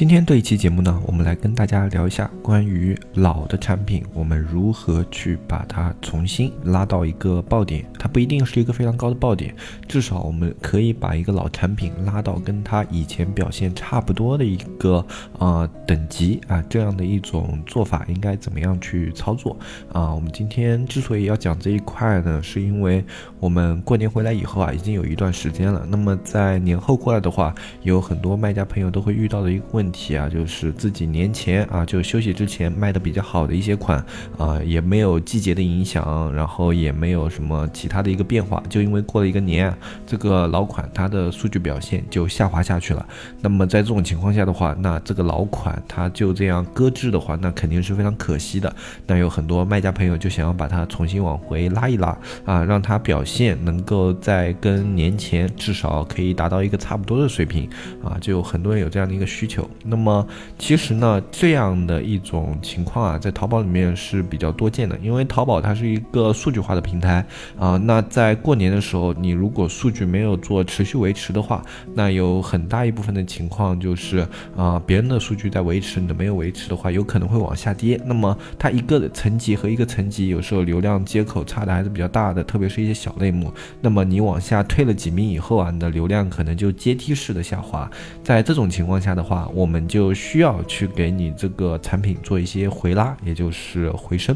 [0.00, 7.84] 今天这一期节目呢，我们来跟大家聊一下关于老的产品，我们如何去把它重新拉到一个爆点。
[7.98, 9.54] 它不一定是一个非常高的爆点，
[9.86, 15.04] 至少我们可以把一个老产品拉到跟它以前表现差不多的一个
[15.38, 19.54] 呃等级啊，这样的一种做法应该怎么样去操作
[19.92, 20.14] 啊？
[20.14, 23.04] 我们今天之所以要讲这一块呢，是因为
[23.38, 25.86] 我们过年回来以后啊，已经有一段时间了。
[25.90, 29.89] 那么在年后过来的话，有很多卖家朋友都会遇到的一个问。
[29.89, 34.04] 题题啊，就是自己年前啊，就休息之前卖的比较好的一些款
[34.38, 39.72] 啊，也没有季节的影响，然后也没有什么其他的一个变化，就因为过了一个年，
[40.06, 43.06] 这个老款它的数据表现就下滑下去了。
[43.40, 48.74] 那么在这种情况下的话，那这个老款它就这样搁置的话，那肯定是非常可惜的。
[49.06, 57.70] 那有很多卖家朋友就想要把它重新往回拉一拉啊，让它表现能够在跟年前至少可以达到一个差不多的水平
[58.02, 59.69] 啊，就很多人有这样的一个需求。
[59.84, 60.26] 那么
[60.58, 67.24] 其实呢，这样的一种情况啊，在淘宝里面是比较多见的，因为淘宝它是一个数据化的平台
[67.58, 67.76] 啊。
[67.76, 71.62] 那在过年的时候，你如果数据没有做持续维持的话，
[71.94, 74.26] 那有很大一部分的情况就是
[74.56, 78.00] 啊，别人的数据在维持，你的没有维持的话，有可能会往下跌。
[78.04, 83.52] 那么它一个层级和一个层级，有时候流量接口差的还是比较大的，特别是一些小类目。
[83.80, 87.90] 那么你往下退了几名以后啊，你的流量可能就阶梯式的下滑。
[88.22, 94.34] 在这种情况下的话，我我们就需要去给你这个产品做一些回拉，也就是回升。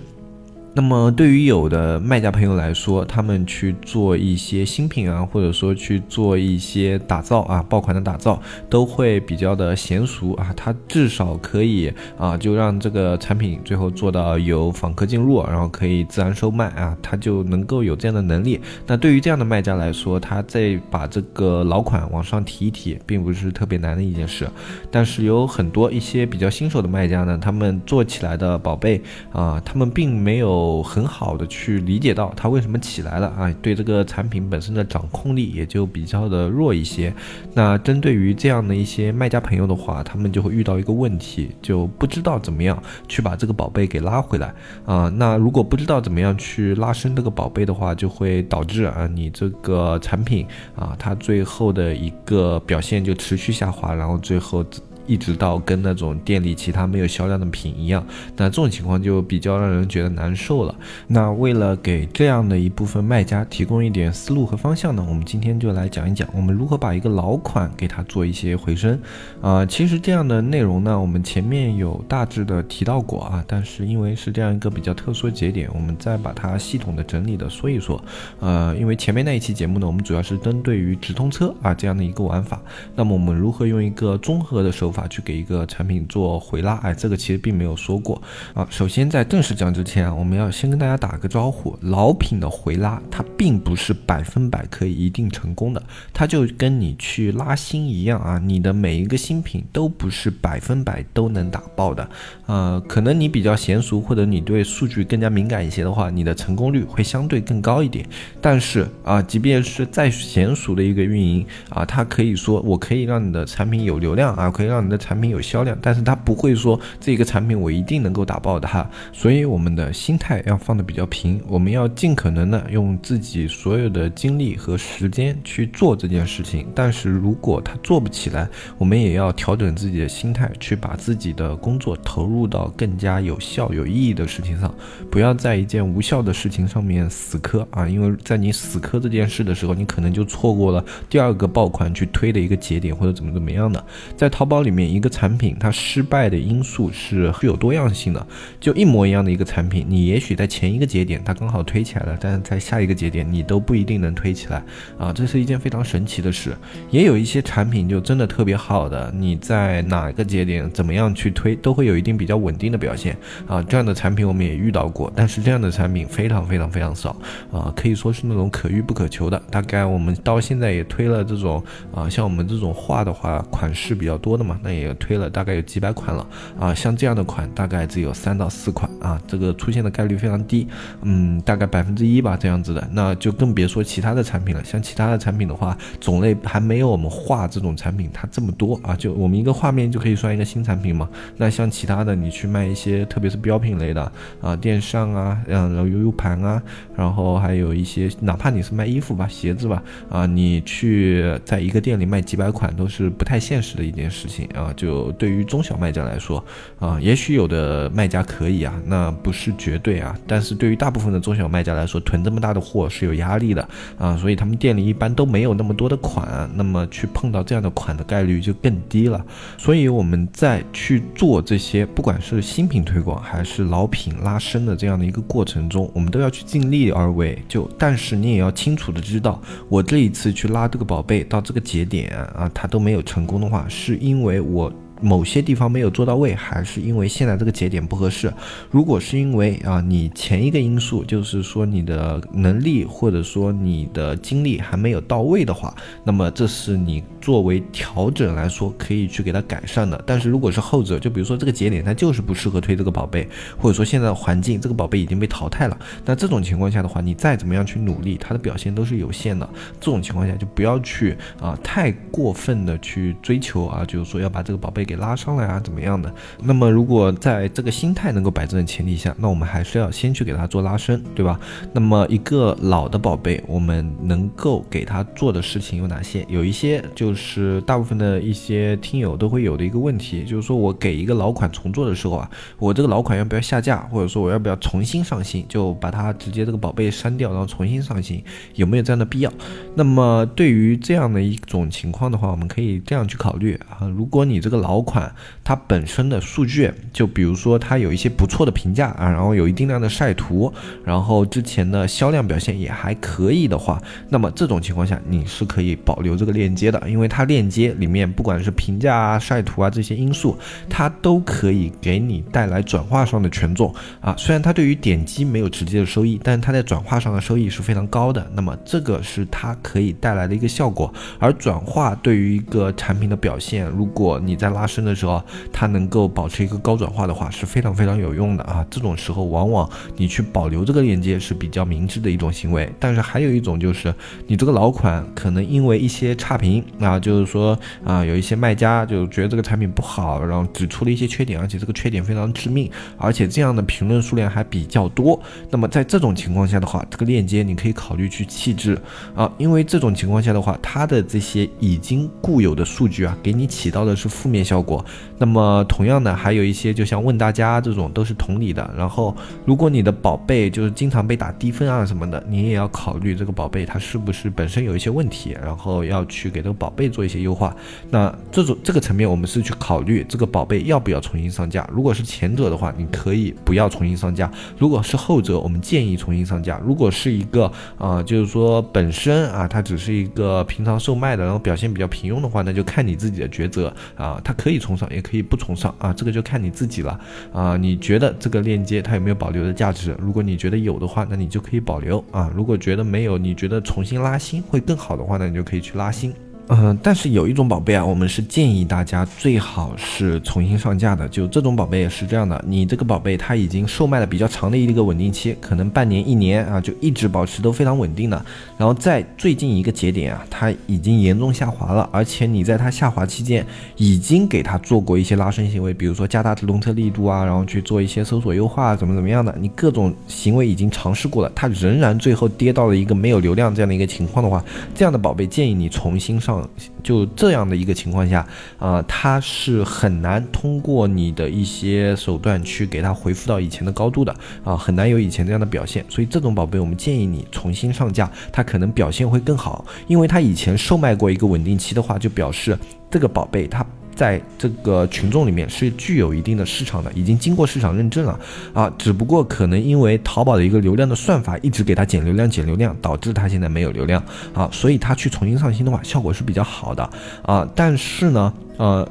[0.77, 10.52] 那么对于有的卖家朋友来说，他们去做一些新品啊，或者说去做一些打造啊，爆款的打造，都会比较的娴熟啊。
[10.57, 18.61] 他至少可以啊，就让这个产品最后做到有访客进入，然后可以自然售卖啊，他就能够有这样的能力。
[18.84, 24.48] 那对于这样的卖家来说，他再把这个老款往上提一提，并不是特别难的一件事。
[24.90, 30.64] 但是有很多一些比较新手的卖家呢，他们做起来的宝贝啊，他们并没有。
[30.64, 37.14] 有很好的去理解到它为什么起来了啊，对这个产品本身的掌控力也就比较的弱一些。
[37.52, 44.52] 那针对于这样的一些卖家朋友的话，他们就会遇到一个问题，就不知道怎么样去把这个宝贝给拉回来
[44.85, 45.13] 啊。
[45.17, 54.64] 那如果不知道怎么样去拉升这个宝贝的话，就会导致啊你这个产品啊它最后的一个表现就持续下滑，然后最后。
[55.06, 58.04] 一直到跟那种店里其他没有销量的品一样，
[58.36, 60.74] 那这种情况就比较让人觉得难受了。
[61.06, 68.98] 那为了给这样的一部分卖家提供一点思路和方向呢，我们今天就来讲一讲我们如何把一个老款给它做一些回升。
[69.42, 78.02] 啊，其实这样的内容呢，我们前面有大致的提到过啊，但是因为是这样一个比较特殊节点，我们再把它系统的整理的说一说。
[78.40, 82.58] 呃，因为前面那一期节目呢，我们主要是针对于直通车啊这样的一个玩法，
[82.96, 84.93] 那么我们如何用一个综合的手。
[84.94, 88.22] 法去给一个产品做回拉，哎，这个其实并没有说过
[88.55, 88.64] 啊。
[88.70, 102.08] 首先在正式讲之前啊，我们要先跟大家打个招呼，老品的回拉它并不是百分百可以一定成功的，它就跟你去拉新一样啊，你的每一个新品都不是百分百都能打爆的。
[102.46, 108.06] 呃，可能你比较娴熟，或者你对数据更加敏感一些的话，你的成功率会相对更高一点。
[108.40, 126.67] 但是啊，即便是再娴熟的一个运营啊，它可以说我可以让你的产品有流量啊，可以让你的产品有销量，但是它不会说这个产品我一定能够打爆它，所以我们的心态要放的比较平，我们要尽可能的用自己所有的精力和时间去做这件事情。
[126.74, 128.46] 但是如果它做不起来，
[128.76, 134.72] 我们也要调整自己的心态，去把自己的工作投入到更加有效、有意义的事情上，
[135.10, 137.88] 不要在一件无效的事情上面死磕啊！
[137.88, 143.82] 因为在你死磕这件事的时候，你可能就错过了第二个爆款去推的一个节点，或者怎么怎么样的，
[144.14, 144.73] 在淘宝里。
[144.74, 148.26] 面一个产品它失败的因素是具有多样性的，
[148.60, 154.62] 就一模一样的一个产品，你也许在前一个节点它刚好推起来了，但是在下一个节点你都不一定能推起来
[154.98, 156.56] 啊，这是一件非常神奇的事。
[156.90, 163.16] 也有一些产品就真的特别好的，你在哪个节点怎么样去推都会有一定比较稳定的表现
[163.46, 167.16] 啊，这样的产品我们也遇到过，但是这样的产品非常非常非常少
[167.52, 169.40] 啊，可以说是那种可遇不可求的。
[169.50, 171.62] 大概我们到现在也推了这种
[171.94, 174.58] 啊，像我们这种画的话款式比较多的嘛。
[174.64, 176.26] 那也推了大概有几百款了
[176.58, 176.75] 啊。
[176.75, 180.66] 像这样的款大概只有三到四款啊，这个出现的概率非常低，
[181.02, 182.88] 嗯，大概百分之一吧这样子的。
[182.93, 184.64] 那就更别说其他的产品了。
[184.64, 188.96] 像其他的产品的话，种类还没有我们画这种产品它这么多啊。
[188.96, 191.08] 就我们一个画面就可以算一个新产品嘛。
[191.37, 194.10] 那像其他的，你去卖一些特别是标品类的
[194.40, 196.62] 啊，电商啊，嗯，然后 U 盘啊，
[196.96, 204.72] 然后还有一些，哪怕你是卖衣服吧、鞋子吧，啊，你去在一个店里卖几百款都是不太现实的一件事情啊。
[204.76, 206.44] 就对于中小卖家来说，
[206.78, 210.16] 啊，也许有的卖家可以啊，那不是绝对啊。
[210.26, 213.68] 但是对于大部分的中小卖家来说，囤这么大的货是有压力的
[213.98, 219.24] 啊，所以他们店里一般都没有那么多的款，那么去碰到这样的款的概率就更低了。
[219.56, 227.42] 所以我们在去做这些，不管是新品推广还是老品拉伸的这样的一个过程中，我们都要去尽力而为。
[227.48, 234.73] 就但是你也要清楚的知道，我这一次去拉这个宝贝到这个节点啊，它都没有成功的话，是因为我。
[235.02, 238.32] 某些地方没有做到位，还是因为现在这个节点不合适。
[238.70, 245.75] 如果是因为啊，你前一个因素就是说你的能力或者说你的精力还没有到位的话，
[246.05, 250.02] 那么这是你作为调整来说可以去给它改善的。
[250.04, 259.48] 但是如果是后者，就比如说这个节点它就是不适合推这个宝贝，或者说现在的环境这个宝贝已经被淘汰了，那这种情况下的话，你再怎么样去努力，它的表现都是有限的。
[259.80, 264.94] 这种情况下就不要去啊太过分的去追求啊，就是说要把这个宝贝给。
[264.94, 266.10] 拉上来啊，怎么样的？
[266.42, 271.38] 那么如果在这个心态能够摆正的前提下，那我们还是要先去给它做拉伸，对吧？
[271.72, 276.24] 那么一个老的宝贝，我们能够给他做的事情有哪些？
[276.28, 288.22] 有一些就是大部分的一些听友都会有的一个问题，就是说我给一个老款重做的时候啊，我这个老款要不要下架，或者说我要不要重新上新，就把它直接这个宝贝删掉，然后重新上新，
[288.55, 289.32] 有没有这样的必要？
[289.75, 300.52] 那么对于这样的一种情况的话，我们可以这样去考虑啊，如果你这个老款它本身的数据，就比如说它有一些不错的评价啊，然后有一定量的晒图，
[300.84, 310.38] 然后之前的销量表现也还可以的话，那么这种情况下你是可以保留这个链接的，因为因为它链接里面不管是评价啊、晒图啊这些因素，
[310.70, 314.14] 它都可以给你带来转化上的权重啊。
[314.16, 318.24] 虽然它对于点击没有直接的收益，但是它在转化上的收益是非常高的。
[318.32, 324.84] 那么这个是它可以带来的一个效果，而转化对于一个产品的表现，如果你在拉伸。
[324.84, 328.62] 的时候，它能够保持一个高转化的话是非常非常有用的啊！
[328.68, 329.66] 这种时候，往往
[329.96, 332.70] 你去保留这个链接是比较明智的一种行为。
[332.78, 333.94] 但是还有一种就是，
[334.26, 345.20] 你这个老款可能因为一些差评啊，啊就是说啊，有一些卖家就觉得这个产品不好，然后指出了一些缺点，而且这个缺点非常致命，而且这样的评论数量还比较多。
[345.50, 348.79] 那么在这种情况下的话，这个链接你可以考虑去弃置
[349.14, 354.85] 啊，因为这种情况下的话，它的这些已经固有的数据啊，给你起到的是负面效果。
[355.19, 358.69] 那么同样的，还有一些就像问大家这种都是同理的。
[358.76, 367.54] 然后，如果你的宝贝就是经常被打低分啊什么的，你也要考虑这个宝贝它是不是本身有一些问题，然后要去给这个宝贝做一些优化。
[367.90, 371.69] 那这种这个层面，我们是去考虑这个宝贝要不要重新上架。
[371.72, 374.28] 如果是前者的话，你可以不要重新上架；
[374.58, 376.60] 如果是后者，我们建议重新上架。
[376.64, 384.54] 如果是一个啊，就是说本身啊，它只是一个平常售卖的，然后表现比较平庸的话，那就看你自己的抉择啊，它可以。
[384.64, 386.98] 重上也可以不重上啊，这个就看你自己了
[387.34, 387.54] 啊。
[387.54, 389.94] 你觉得这个链接它有没有保留的价值？
[389.98, 392.32] 如果你觉得有的话，那你就可以保留啊。
[392.34, 396.14] 如果觉得没有，你觉得重新拉新会更好的话，那你就可以去拉新。
[396.48, 401.08] 嗯，但是有一种宝贝啊，我们是建议大家最好是重新上架的。
[401.08, 408.27] 就这种宝贝也是这样的，你这个宝贝它已经售卖了比较长的一个稳定期，可能半年、一年啊，就一直保持都非常稳定的。
[408.58, 413.44] 然后在最近一个节点啊，它已经严重下滑了，而且你在它下滑期间
[413.77, 426.33] 已经给它做过一些拉升行为，比如说加大直通车力度啊，然后去做一些搜索优化啊，怎么怎么样的，你各种行为已经尝试过了，它仍然最后跌到了一个没有流量这样的一个情况的话，这样的宝贝建议你重新上。
[426.82, 428.26] 就这样的一个情况下，
[428.58, 434.14] 啊，它是很难通过你的一些手段去给它回复到以前的高度的，
[434.44, 435.84] 啊，很难有以前这样的表现。
[435.88, 442.58] 所以这种宝贝，我们建议你重新上架，它可能表现会更好，因为它以前售卖过一个稳定期的话，就表示
[442.91, 443.64] 这个宝贝它。
[443.94, 448.19] 在这个群众里面是具有一定的市场的，已经经过市场认证了
[448.53, 456.91] 啊，只不过可能因为淘宝的一个流量的算法一直给他减流量减流量，导致他现在没有流量啊，所以他去重新上新的话，效果是比较好的
[457.22, 458.89] 啊，但是呢，呃。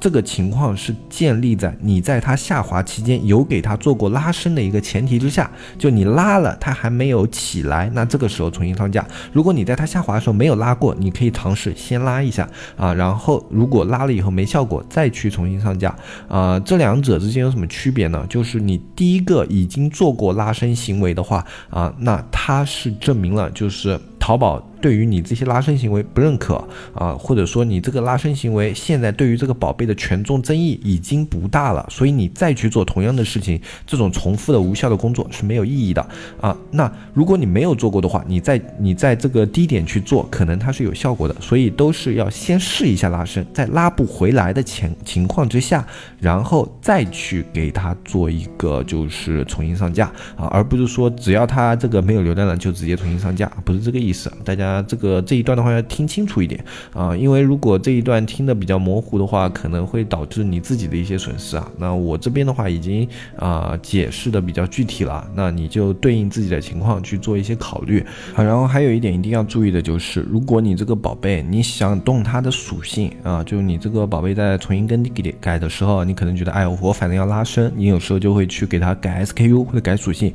[0.00, 9.06] 这个情况是建立在你在它下滑期间有给它做过拉伸的一个前提之下，就你拉了它还没有起来，那这个时候重新上架。
[9.32, 12.46] 如果你在它下滑的时候没有拉过，你可以尝试先拉一下
[12.76, 15.94] 啊，然后如果拉了以后没效果，再去重新上架
[16.28, 16.60] 啊。
[16.60, 18.26] 这两者之间有什么区别呢？
[18.28, 24.62] 就是你第一个已经做过拉伸行为的话啊，那它是证明了就是淘宝。
[24.84, 26.62] 对于你这些拉伸行为不认可
[26.94, 36.06] 啊，或者说你这个拉伸行为现在对于这个宝贝的权重争议已经不大了，所以你再去做同样的事情，这种重复的无效的工作是没有意义的
[36.38, 36.54] 啊。
[36.70, 41.34] 那如果你没有做过的话，你在你在这个低点去做，可能它是有效果的。
[41.40, 45.82] 所以都是要先试一下拉伸，在拉不回来的前情况之下，
[46.20, 54.73] 然后再去给它做一个就是重新上架啊，而不是说只要它这个没有流量了就直接重新上架，不是这个意思，大家。
[54.74, 56.62] 那，这个这一段的话要听清楚一点
[56.92, 61.70] 啊，因为如果这一段听的比较模糊的话，可能会导致你自己的一些损失啊。
[61.78, 68.04] 那我这边的话已经啊解释的比较具体了，那你就对应自己的情况去做一些考虑
[68.34, 68.42] 啊。
[68.42, 80.32] 然后还有一点一定要注意的就是，如果你这个宝贝你想动它的属性啊，就你这个宝贝在重新跟给改的时候，你可能觉得哎我反正要拉伸，你有时候就会去给它改 SKU 或者改属性。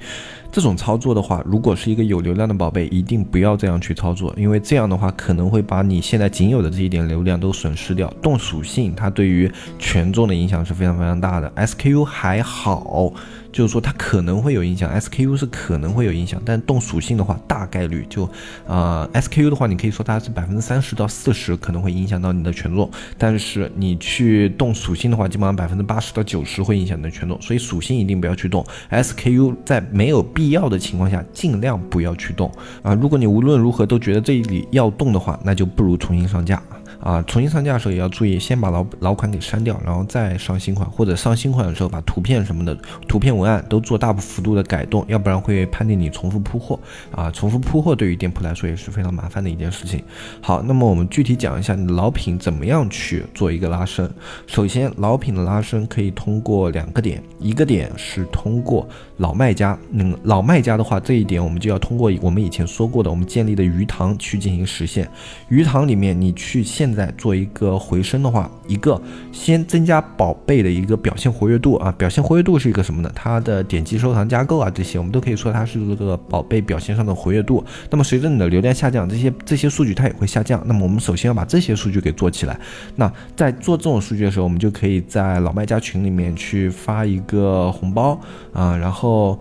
[0.51, 8.11] 这种操作的话，如果是一个有流量的宝贝，一定不要这样去操作，因为这样的话可能会把你现在仅有的这一点流量都损失掉。
[8.21, 13.13] 动属性它对于权重的影响是非常非常大的，SKU 还好。
[13.51, 18.29] 就是说它可能会有影响，SKU 是可能会有影响，但动属性的话，大概率就，
[18.67, 32.51] 啊，SKU 的话，你可以说它是百分之三十到四十可能会影响到你的权重，但是你去动属性的话，基本上百分之八十到九十会影响你的权重，所以属性一定不要去动，SKU 在没有必要的情况下尽量不要去动
[32.81, 32.93] 啊。
[32.93, 36.61] 如果你无论如何都觉得这里要动的话，那就不如重新上架。
[36.99, 42.75] 啊，重新上架的时候也要注意，先把老老款给删掉，然后再上新款，或者上新款的时候把图片什么的、
[43.07, 46.79] 图片文案都做大幅度的改动，要不然会判定你重复铺货。
[47.11, 50.03] 啊，重复铺货对于店铺来说也是非常麻烦的一件事情。
[50.41, 54.09] 好，那么我们具体讲一下你的老品怎么样去做一个拉伸。
[54.47, 65.09] 首先，老品的拉伸可以通过两个点，一个点是通过老卖家，嗯，老卖家的话，这一点我们就要通过我们以前说过的我们建立的鱼塘去进行实现。
[65.49, 69.01] 鱼塘里面你去现在做一个回升的话，一个
[69.33, 73.11] 先增加宝贝的一个表现活跃度啊，表现活跃度是一个什么呢？
[73.13, 77.61] 它的点击、收藏、加购啊这些，我们都可以说它是这个宝贝表现上的活跃度。
[77.89, 80.63] 那么随着你的流量下降，这些这些数据它也会下降。
[80.65, 82.57] 那么我们首先要把这些数据给做起来。
[82.95, 88.17] 那在做这种数据的时候，我们就可以在老卖家群里面去发一个红包
[88.53, 89.37] 啊，然后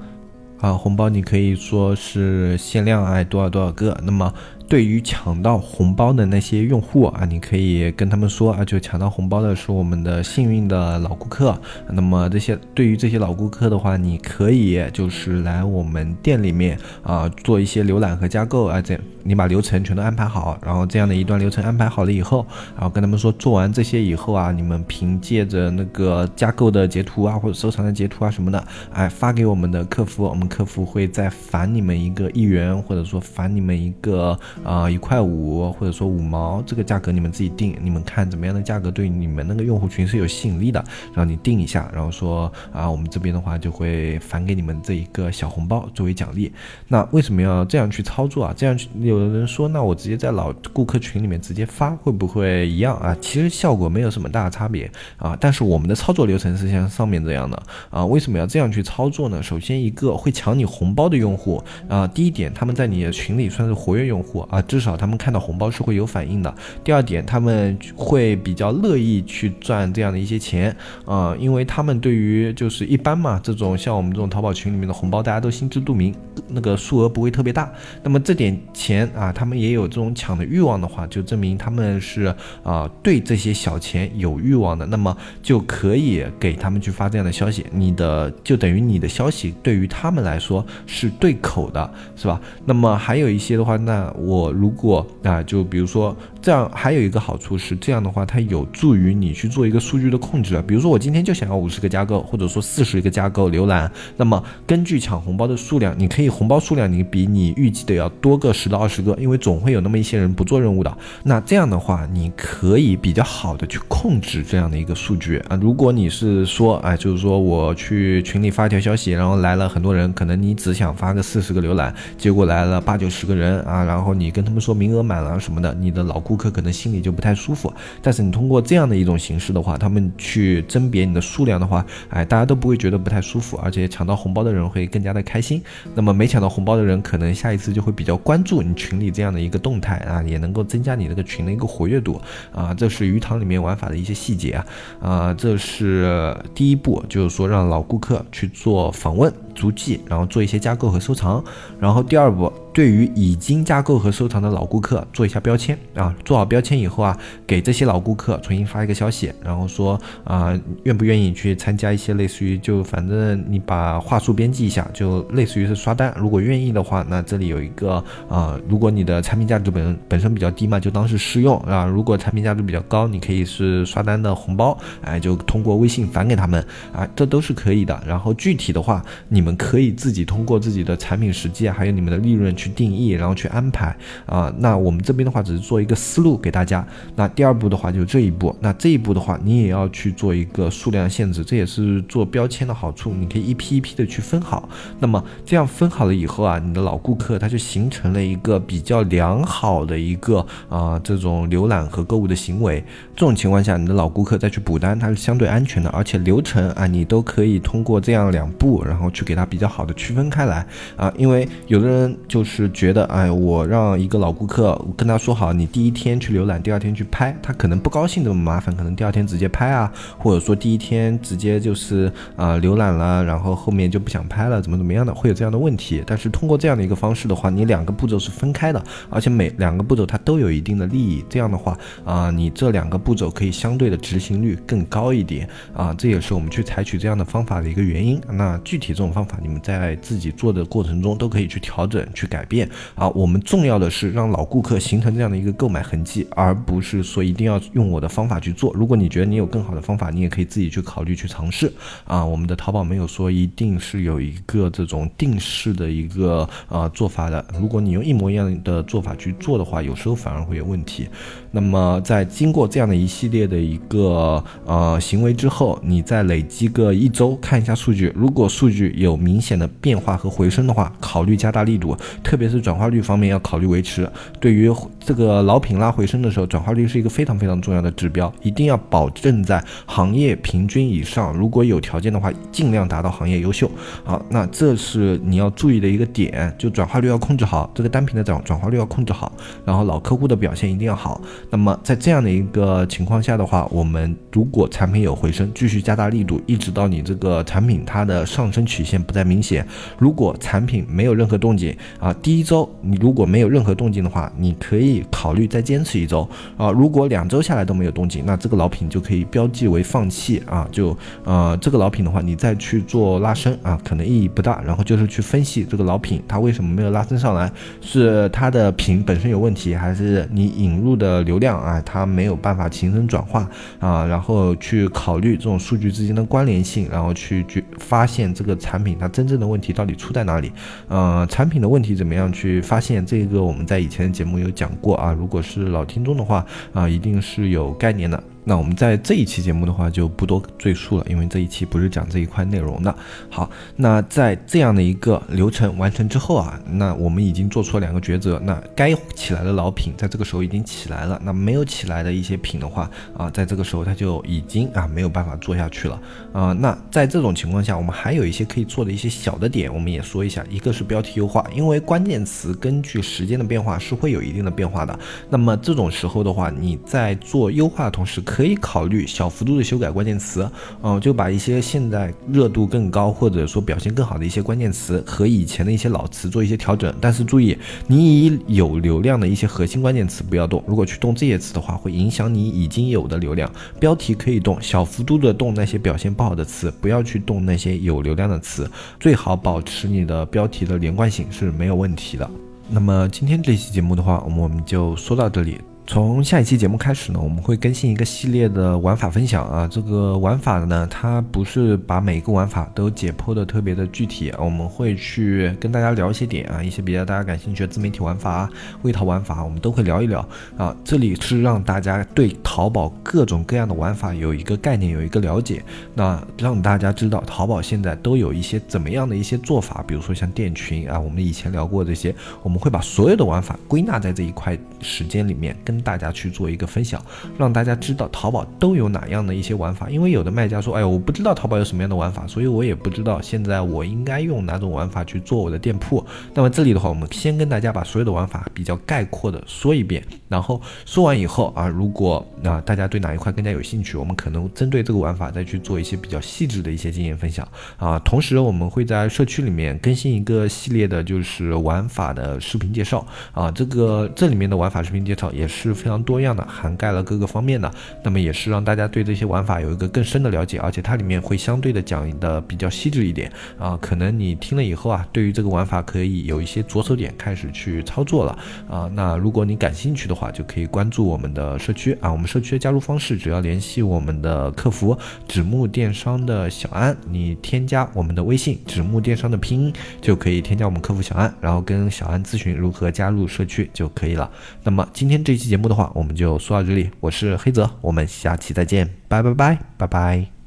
[0.61, 4.35] 啊红包你可以说是限量哎多少多少个，那么。
[4.69, 11.59] 对于抢到红包的那些用户啊，你可以跟他们说啊，就抢到红包的是我们的幸运的老顾客。
[11.91, 34.39] 那么这些对于这些老顾客的话，你可以就是来我们店里面啊做一些浏览和加购啊，这样你把流程全都安排好，然后这样的一段流程安排好了以后，然后跟他们说做完这些以后啊，你们凭借着那个加购的截图啊或者收藏的截图啊什么的，哎发给我们的客服，我们客服会再返你们一个一元或者说返你们一个。
[34.65, 40.83] 啊，一块五或者说五毛，这个价格你们自己定，你们看怎么样的价格对你们那个用户群是有吸引力的，
[41.15, 46.53] 然后你定一下，然后说啊，我们这边的话就会返给你们这一个小红包作为奖励。
[46.87, 48.55] 那为什么要这样去操作啊？
[48.57, 53.17] 这样去有的人说，那我直接在老顾客群里面直接发会不会一样啊？
[53.21, 58.05] 其实效果没有什么大差别啊，但是我们的操作流程是像上面这样的啊。
[58.05, 59.43] 为什么要这样去操作呢？
[59.43, 64.47] 首先一个会抢你红包的用户啊，第一点他们在你的群里算是活跃用户。
[64.49, 66.55] 啊，至少他们看到红包是会有反应的。
[66.83, 70.75] 第二点，他们会比较乐意去赚这样的一些钱，
[71.05, 76.15] 啊，因为他们对于就是一般嘛，这种像我们这种淘宝群里面的红包，大家都心知肚明，
[76.47, 77.71] 那个数额不会特别大。
[78.03, 84.87] 那么这点钱啊，他们也有这种抢的欲望的话，就证明他们是啊对这些小钱有欲望的。
[84.87, 92.41] 那么就可以给他们去发这样的消息，你的就等于你的消息对于他们来说是对口的，是吧？
[92.65, 94.38] 那么还有一些的话，那我。
[94.39, 100.63] 我如果啊，就比如说这样，还有一个好处是这样的话，它有助于你去做一个数据的控制。
[100.65, 110.99] 比如说我今天就想要五十个加购，或者说四十个加购浏览，那么根据抢红包的数量，你可以红包数量你比你预计的要多个十到二十个，因为总会有那么一些人不做任务的。
[111.25, 115.59] 那这样的话，你可以比较好的去控制这样的一个数据啊。
[115.61, 124.28] 如果你是说，哎，就是说我去群里发一条消息，然后来了很多人，可能你只想发个四十个浏览，结果来了八九十个人啊，然后你。
[124.29, 127.73] 你跟他们说名额满了什么的，你的老顾客可能心里就不太舒服。
[128.03, 135.63] 但是你通过这样的一种形式的话，他们去甄别你的数量的话，哎，大家都不会觉得不太舒服，而且抢到红包的人会更加的开心。
[135.95, 142.21] 那么没抢到红包的人，可能下一次就会比较关注你群里这样的一个动态啊，也能够增加你这个群的一个活跃度
[142.53, 142.75] 啊。
[142.75, 144.67] 这是鱼塘里面玩法的一些细节啊
[145.01, 149.33] 啊，这是第一步，就是说让老顾客去做访问。
[149.55, 151.43] 足迹，然后做一些加购和收藏，
[151.81, 152.53] 然后第二步。
[152.73, 166.15] 对于已经加购和收藏的老顾客做一下标签啊，做好标签以后啊，给这些老顾客重新发一个消息，然后说啊，愿不愿意去参加一些类似于就反正你把话术编辑一下，就类似于是刷单。
[166.17, 171.85] 如果愿意的话，那这里有一个啊，如果你的产品价值本本身比较低嘛，就当是试用啊。
[171.85, 178.01] 如果产品价值比较高，你可以是刷单的红包，哎，就通过微信返给他们啊，这都是可以的。
[178.07, 182.69] 然后具体的话，你们可以自己通过自己的产品实际，还有你们的利润去。
[182.79, 183.97] 定义，然后去安排
[184.27, 184.53] 啊。
[184.59, 186.87] 那我们这边的话，只是做一个思路给大家。
[187.17, 188.55] 那第二步的话，就是这一步。
[188.61, 193.13] 那这一步的话，你也要去做一个数量限制，这也是做标签的好处。
[193.19, 194.69] 你可以一批一批的去分好。
[195.01, 202.85] 那么这样分好了以后啊，你的老顾客他就形成了一个比较良好的一个啊这种浏览和购物的行为。
[203.17, 210.65] 这种情况下，你的老顾客再去补单，它是相对安全的，而且流程啊，你都可以通过这样两步，然后去给他比较好的区分开来
[210.97, 211.13] 啊。
[211.17, 212.69] 因为有的人就是。
[212.79, 226.05] 觉得，哎，我让一个老顾客跟他说好，你第一天去浏览，第二天去拍，他可能不高兴这么麻烦，可能第二天直接拍啊，或者说第一天直接就是啊浏览了，然后后面就不想拍了，怎么怎么样的，会有这样的问题。
[226.07, 238.21] 但是通过这样的一个方式的话，你两个步骤是分开的，而且每两个步骤它都有一定的利益，这样的话啊，你这两个步骤可以相对的执行率更高一点啊，这也是我们去采取这样的方法的一个原因。
[238.31, 242.38] 那具体这种方法，你们在自己做的过程中都可以去调整去改。
[242.39, 248.73] 改变啊，我们重要的是让老顾客形成这样的一个购买痕迹，而不是说一定要用我的方法去做。
[248.75, 251.73] 如果你觉得你有更好的方法，你也可以自己去考虑去尝试
[252.05, 252.25] 啊。
[252.25, 257.45] 我们的淘宝没有说一定是有一个这种定式的一个呃做法的。
[257.59, 261.09] 如果你用一模一样的做法去做的话，有时候反而会有问题。
[261.51, 271.97] 那么在经过这样的一系列的一个呃行为之后，你再累积个一周看一下数据，如果数据有明显的变化和回升的话，考虑加大力度，
[272.29, 274.07] 特别是转化率方面要考虑维持。
[274.39, 281.33] 对于这个老品拉回升的时候，转化率是一个非常非常重要的指标，一定要保证在行业平均以上。
[281.33, 283.71] 如果有条件的话，尽量达到行业优秀。
[284.05, 289.33] 好，那这是你要注意的一个点，就转化率要控制好，这个单品的转转化率要控制好，
[289.65, 291.19] 然后老客户的表现一定要好。
[291.49, 299.67] 那么在这样的一个情况下的话，我们如果产品有回升，继续加大力度，一直到你这个产品它的上升曲线不再明显。
[299.97, 306.71] 如果产品没有任何动静啊，第一周你如果没有任何动静的话，你可以考虑再坚持一周啊。
[306.71, 310.69] 如果两周下来都没有动静，那这个老品就可以标记为放弃啊。
[310.71, 314.63] 就呃这个老品的话，你再去做拉伸啊，可能意义不大。
[314.63, 317.51] 然后就是去分析这个老品它为什么没有拉升上来，
[317.81, 330.53] 是它的品本身有问题，还是你引入的流量啊，它没有办法形成转化啊，然后去考虑这种数据之间的关联性，然后去去发现这个产品它真正的问题到底出在哪里，
[330.89, 333.05] 呃，产品的问题怎么怎么样去发现？
[333.05, 336.43] 这个我们在以前的节目有讲过啊，如果是老听众的话
[336.73, 338.25] 啊，一定是有概念的。
[338.49, 342.97] 那我们在这一期节目的话就不多赘述了，因为这一期不是讲这一块内容的。
[343.29, 348.41] 好，那在这样的一个流程完成之后啊，那我们已经做出了两个抉择。
[348.43, 356.01] 那该起来的老品在这个时候已经起来了，那没有起来的一些品的话啊，在这个时候它就已经啊没有办法做下去了
[356.33, 356.55] 啊。
[356.55, 360.43] 那在这种情况下，我们还有一些可以做的一些小的点，我们也说一下。
[360.49, 364.99] 一个是标题优化，因为关键词根据时间的变化是会有一定的变化的。
[365.29, 370.49] 那么这种时候的话，你在做优化的同时，可以考虑小幅度的修改关键词，
[370.81, 376.95] 嗯，就把一些现在热度更高或者说表现更好的一些关键词和以前的一些老词做一些调整。
[377.01, 383.51] 但是注意，你以有流量的一些核心关键词不要动，如果去动这些词的话，会影响你已经有的流量。
[383.81, 388.71] 标题可以动，小幅度的动那些表现不好的词，不要去动那些有流量的词，
[389.01, 392.31] 最好保持你的标题的连贯性是没有问题的。
[392.71, 395.59] 那么今天这期节目的话，我们我们就说到这里。
[395.89, 399.67] 从下一期节目开始呢，我们会更新一个系列的玩法分享啊。
[399.67, 408.51] 这个玩法呢，它不是把每一个玩法都解剖的特别的具体，我们会去跟大家聊一些点啊，一些比较大家感兴趣的自媒体玩法、
[408.83, 410.21] 微淘玩法，我们都会聊一聊
[410.59, 410.77] 啊。
[410.85, 415.65] 这里是让大家对淘宝各种各样的玩法有一个概念，有一个了解。
[415.95, 425.78] 那让大家知道淘宝现在都有一些怎么样的一些做法，比如说像店群啊，我们以前聊过这些，我们会把所有的玩法归纳在这一块时间里面跟。
[425.81, 427.03] 大家去做一个分享，
[427.37, 429.89] 让大家知道淘宝都有哪样的一些玩法。
[429.91, 447.99] 因为有的卖家说：“哎，我不知道淘宝有什么样的玩法，所以我也不知道现在我应该用哪种玩法去做我的店铺。”那么这里的话，我们先跟大家把所有的玩法比较概括的说一遍，然后说完以后啊，如果啊大家对哪一块更加有兴趣，我们可能针对这个玩法再去做一些比较细致的一些经验分享啊。
[448.01, 453.51] 同时，我们会在社区里面更新一个系列的，就是玩法的视频介绍啊。
[453.51, 455.68] 这个这里面的玩法视频介绍也是。
[455.69, 457.71] 是非常多样的，涵盖了各个方面的，
[458.03, 468.91] 那么也是让大家对这些玩法有一个更深的了解，而且它里面会相对的讲的比较细致一点啊，可能你听了以后啊，对于这个玩法可以有一些着手点开始去操作了啊。
[468.95, 484.31] 那如果你感兴趣的话，就可以关注我们的社区啊，我们社区的加入方式只要联系我们的客服纸木电商的小安，你添加我们的微信纸木电商的拼音就可以添加我们客服小安，然后跟小安咨询如何加入社区就可以了。
[484.65, 485.58] 那么今天这期节。
[485.59, 486.89] 节目的话，我们就说到这里。
[487.01, 490.38] 我是黑泽，我们下期再见，拜拜拜拜拜。